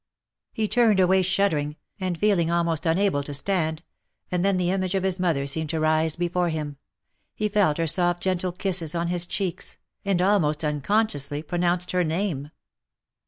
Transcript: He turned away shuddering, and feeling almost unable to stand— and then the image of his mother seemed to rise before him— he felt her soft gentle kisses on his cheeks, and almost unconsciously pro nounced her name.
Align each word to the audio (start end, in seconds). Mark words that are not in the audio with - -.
He 0.51 0.67
turned 0.67 0.99
away 0.99 1.21
shuddering, 1.21 1.75
and 1.99 2.17
feeling 2.17 2.49
almost 2.49 2.87
unable 2.87 3.21
to 3.21 3.35
stand— 3.35 3.83
and 4.31 4.43
then 4.43 4.57
the 4.57 4.71
image 4.71 4.95
of 4.95 5.03
his 5.03 5.19
mother 5.19 5.45
seemed 5.45 5.69
to 5.69 5.79
rise 5.79 6.15
before 6.15 6.49
him— 6.49 6.77
he 7.35 7.47
felt 7.47 7.77
her 7.77 7.85
soft 7.85 8.23
gentle 8.23 8.51
kisses 8.51 8.95
on 8.95 9.09
his 9.09 9.27
cheeks, 9.27 9.77
and 10.03 10.19
almost 10.19 10.63
unconsciously 10.63 11.43
pro 11.43 11.59
nounced 11.59 11.91
her 11.91 12.03
name. 12.03 12.49